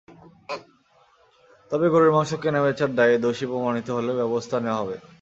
[1.71, 4.95] তবে গরুর মাংস কেনাবেচার দায়ে দোষী প্রমাণিত হলেও ব্যবস্থা নেওয়া হবে।